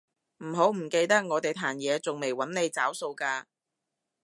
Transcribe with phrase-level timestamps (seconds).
[0.39, 3.43] 唔好唔記得我哋壇野仲未搵你找數㗎